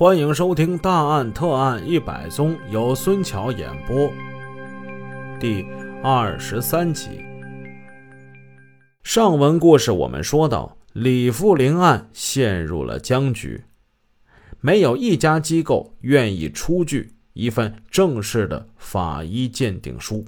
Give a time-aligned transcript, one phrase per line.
[0.00, 4.10] 欢迎收听《大案特案一百宗》，由孙桥演播。
[5.38, 5.66] 第
[6.02, 7.22] 二十三集。
[9.02, 13.62] 上文故事我们说到，李富林案陷入了僵局，
[14.62, 20.24] 没有一家机构愿意出具一份正式的法医鉴定书。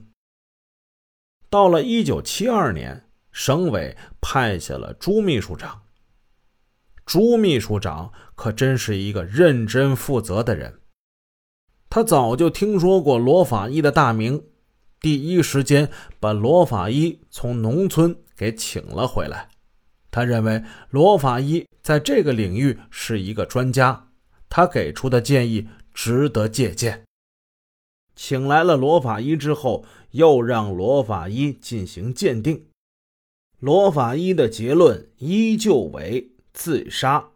[1.49, 5.81] 到了一九七二年，省委派下了朱秘书长。
[7.13, 10.81] 朱秘书长可真是一个认真负责的人。
[11.91, 14.43] 他早就听说过罗法医的大名，
[14.99, 19.51] 第一时间把罗法医从农村给请了回来。
[20.11, 24.09] 他认为罗法医在这个领域是一个专家，
[24.49, 27.05] 他给出的建议值得借鉴。
[28.17, 32.69] 请来了罗法医之后，又让罗法医进行鉴定。
[33.59, 36.32] 罗法医的结论依旧为。
[36.53, 37.31] 自杀，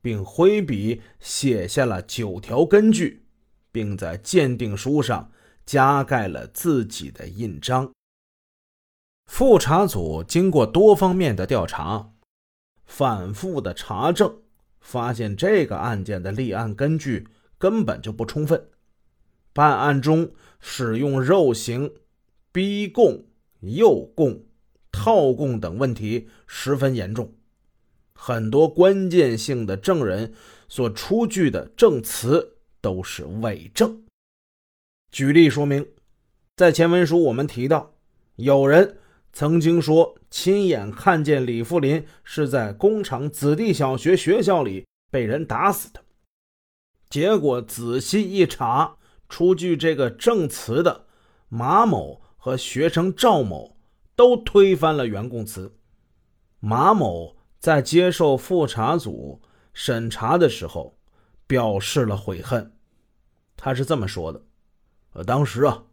[0.00, 3.24] 并挥笔写下了九条根据，
[3.70, 5.30] 并在鉴定书上
[5.66, 7.92] 加盖了自己的印章。
[9.26, 12.12] 复查组经过多方面的调查，
[12.84, 14.42] 反复的查证，
[14.80, 18.68] 发现这个案件的立案根据根本就不充分，
[19.54, 21.94] 办案中使用肉刑、
[22.52, 23.24] 逼供、
[23.60, 24.44] 诱供、
[24.92, 27.32] 套供等问题十分严重。
[28.18, 30.32] 很多关键性的证人
[30.68, 34.04] 所出具的证词都是伪证。
[35.10, 35.86] 举例说明，
[36.56, 37.94] 在前文书我们提到，
[38.36, 38.98] 有人
[39.32, 46.00] 曾经说亲眼看见李富林是在工厂子弟小学学校里被人打死的。
[47.10, 48.96] 结果仔细一查，
[49.28, 51.06] 出具这个证词的
[51.48, 53.76] 马某和学生赵某
[54.16, 55.76] 都推翻了原供词。
[56.60, 57.33] 马某。
[57.64, 59.40] 在接受复查组
[59.72, 60.98] 审查的时候，
[61.46, 62.74] 表示了悔恨。
[63.56, 64.42] 他是这么说的
[65.14, 65.84] ：“呃，当时啊，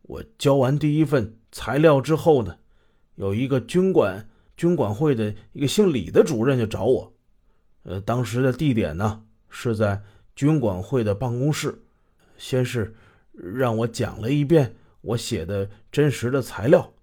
[0.00, 2.56] 我交完第一份材料之后呢，
[3.16, 4.26] 有一个军管
[4.56, 7.12] 军管会的一个姓李的主任就找我。
[7.82, 10.02] 呃，当时的地点呢是在
[10.34, 11.82] 军管会的办公室，
[12.38, 12.96] 先是
[13.34, 16.94] 让我讲了一遍我写的真实的材料，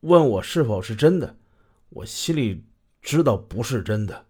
[0.00, 1.36] 问我是否是真的。
[1.90, 2.64] 我心里……”
[3.06, 4.26] 知道不是真的，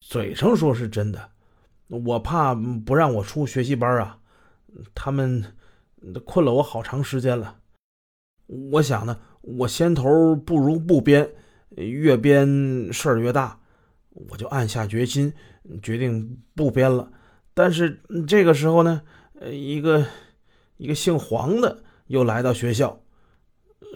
[0.00, 1.30] 嘴上说是真的，
[1.86, 4.18] 我怕不让我出学习班啊，
[4.92, 5.54] 他们
[6.24, 7.60] 困了我好长时间了。
[8.46, 11.30] 我想呢，我先头不如不编，
[11.76, 13.60] 越编事儿越大，
[14.10, 15.32] 我就暗下决心，
[15.80, 17.12] 决定不编了。
[17.54, 19.02] 但是这个时候呢，
[19.52, 20.04] 一个
[20.76, 23.00] 一个姓黄的又来到学校，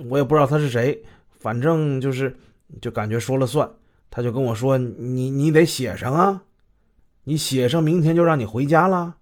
[0.08, 1.04] 我也不知道他是谁，
[1.40, 2.38] 反正就是
[2.80, 3.68] 就感觉说了算。
[4.10, 6.42] 他就跟我说：“你你得写上啊，
[7.24, 9.16] 你写上，明天就让你回家了。”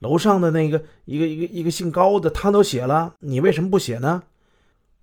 [0.00, 4.22] 楼上的那个一个一个一个姓高的，他都写了，你为什么不写呢？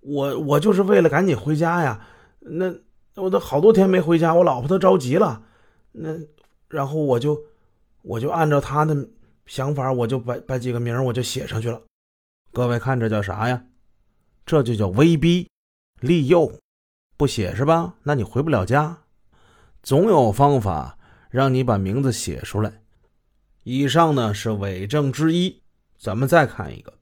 [0.01, 2.05] 我我就是为了赶紧回家呀。
[2.39, 2.73] 那
[3.15, 5.43] 我都好多天没回家，我老婆都着急了。
[5.91, 6.17] 那
[6.67, 7.41] 然后我就
[8.01, 9.07] 我就按照他的
[9.45, 11.81] 想法，我就把把几个名我就写上去了。
[12.51, 13.63] 各位看这叫啥呀？
[14.45, 15.47] 这就叫威逼
[16.01, 16.51] 利诱。
[17.19, 17.95] 不写是吧？
[18.03, 18.99] 那你回不了家。
[19.83, 20.97] 总有方法
[21.29, 22.81] 让你把名字写出来。
[23.63, 25.61] 以上呢是伪证之一。
[25.97, 26.93] 咱们再看一个。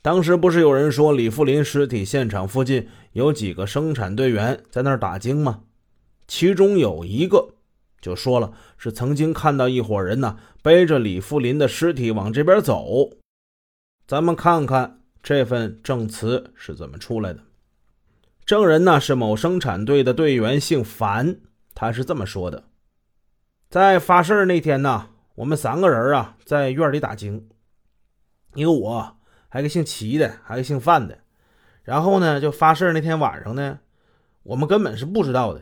[0.00, 5.60] 当时不是有人说李富林尸体现场附近有几个生产队员在那儿打更吗？
[6.26, 7.50] 其中有一个
[8.00, 13.10] 就说了，是曾经看到一伙人呢背着李富林的尸体往这边走。
[14.06, 17.40] 咱们看看这份证词是怎么出来的。
[18.48, 21.40] 证人呢是某生产队的队员，姓樊。
[21.74, 22.64] 他是这么说的：
[23.68, 27.46] 在发事那天呢，我们三个人啊在院里打更，
[28.54, 29.18] 一个我，
[29.50, 31.18] 还个姓齐的，还个姓范的。
[31.82, 33.80] 然后呢，就发事那天晚上呢，
[34.44, 35.60] 我们根本是不知道的。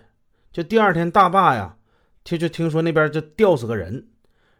[0.53, 1.79] 就第二天大坝呀，
[2.23, 4.07] 就就听说那边就吊死个人，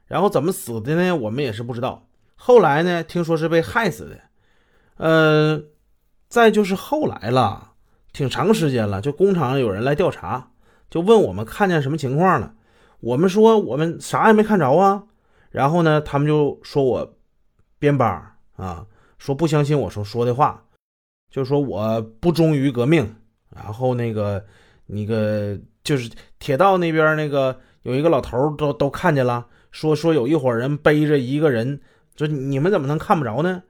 [0.07, 1.15] 然后怎么死的呢？
[1.15, 2.09] 我们也是不知道。
[2.35, 4.19] 后来呢，听说是被害死的。
[4.97, 5.63] 呃，
[6.29, 7.75] 再就是后来了。
[8.17, 10.53] 挺长时间了，就工厂有人来调查，
[10.89, 12.55] 就问我们看见什么情况了。
[13.01, 15.05] 我们说我们啥也没看着啊。
[15.51, 17.15] 然后呢，他们就说我
[17.79, 18.87] 编班啊，
[19.19, 20.65] 说不相信我说说的话，
[21.31, 23.17] 就说我不忠于革命。
[23.55, 24.43] 然后那个
[24.87, 31.83] 那个就是铁道那边那个有一个老头都都看见了，说说有一伙人背着一个人，
[32.15, 33.65] 就你们怎么能看不着呢？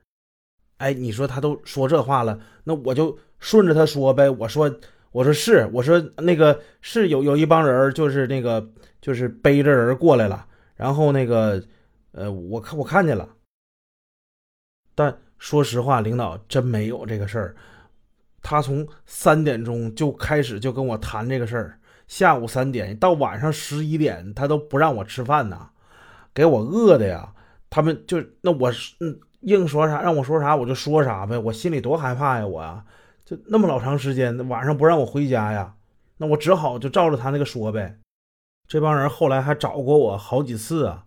[0.77, 3.19] 哎，你说他都说这话了，那我就。
[3.39, 4.75] 顺着他说呗，我说，
[5.13, 8.69] 我说是，我说那个是有有一帮人，就是那个
[9.01, 11.63] 就是背着人过来了，然后那个，
[12.13, 13.29] 呃，我看我看见了，
[14.95, 17.57] 但说实话，领导真没有这个事儿。
[18.43, 25.71] 他从三点钟就开始就跟我谈这个事儿，下午三点到晚上十一点，他都不让我吃饭呐，
[26.33, 27.33] 给我饿的呀。
[27.69, 32.85] 他们就那我嗯硬说啥让我说啥我就说啥呗，我心里多害怕呀，我呀，
[33.27, 35.75] 就那么老长时间晚上不让我回家呀，
[36.19, 37.99] 那我只好就照着他那个说呗。
[38.69, 41.05] 这帮人后来还找过我好几次啊，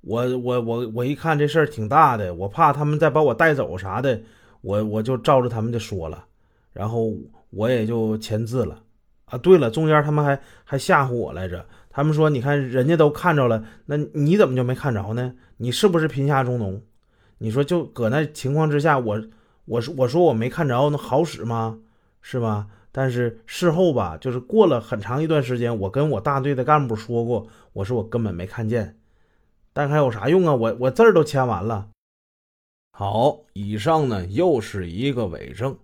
[0.00, 4.22] 我我我我一看这事儿挺大的，我怕他们再把我带走啥的，
[4.62, 6.24] 我我就照着他们的说了，
[6.72, 7.12] 然后
[7.50, 8.82] 我也就签字了。
[9.26, 15.34] 啊，对了，中间他们还还吓唬我来着，他们说你看人家都看着了，那你怎么就没看着呢？
[15.58, 16.82] 你是不是贫下中农？
[17.36, 19.22] 你说就搁那情况之下，我
[19.70, 21.78] 我说我说我没看着，那好使吗？
[22.20, 22.66] 是吧？
[22.90, 28.98] 但是事后吧，就是过了很长一段时间，我跟我大队的干部说过，我说我根本没看见，
[29.72, 30.54] 但还有啥用啊？
[30.54, 31.88] 我我字儿都签完了。
[32.92, 35.78] 好，以上呢又是一个伪证，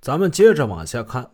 [0.00, 1.32] 咱们接着往下看。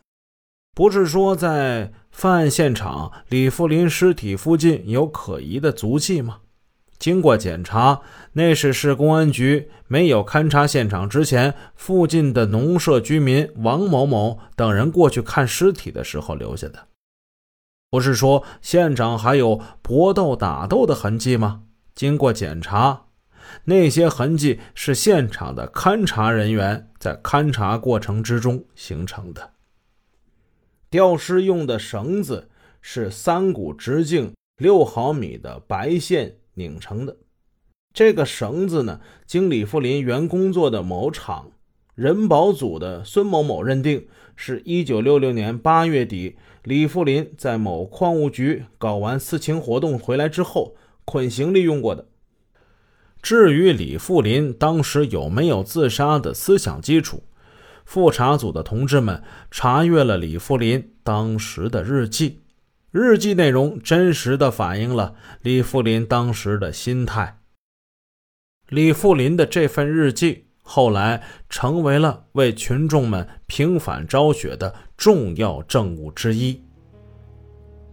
[0.74, 6.40] 不是说在犯案现场李富林尸体附近有可疑的足迹吗？
[6.98, 8.00] 经过检查，
[8.32, 16.88] 那是市公安局没有勘察现场之前，附近的农舍居民王某某等人过去看尸体的时候留下的。
[17.90, 21.62] 不是说现场还有搏斗打斗的痕迹吗？
[21.94, 23.04] 经过检查，
[23.64, 29.52] 那些痕迹是现场的勘察人员在勘察过程之中形成的。
[30.90, 32.48] 吊尸用的绳子
[32.80, 36.36] 是三股直径六毫米的白线。
[36.54, 37.16] 拧成的
[37.92, 41.52] 这个绳子呢，经李富林原工作的某厂
[41.94, 50.74] 人保组的孙某某认定，是一九六六年八月底李富林在某矿务局搞完私情活动回来之后
[51.04, 52.08] 捆行李用过的。
[53.22, 57.22] 至于李富林当时有没有自杀的思想基础，
[57.84, 62.43] 复查组的同志们查阅了李富林当时的日记。
[62.96, 67.40] 日记内容真实的反映了李富林当时的心态。
[68.68, 76.62] 李富林的这份日记后来成为了为群众们平反昭雪的重要证物之一。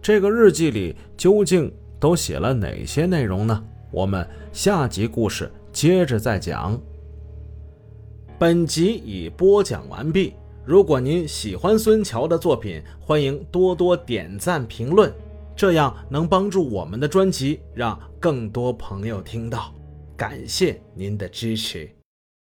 [0.00, 3.64] 这个日记里究竟都写了哪些内容呢？
[3.90, 6.80] 我们下集故事接着再讲。
[8.38, 10.34] 本集已播讲完毕。
[10.64, 15.12] 如果您喜欢孙桥的作品，欢迎多多点赞评论，
[15.56, 19.74] 这样能帮助我们的专辑让更多朋友听到。
[20.16, 22.01] 感谢您的支持。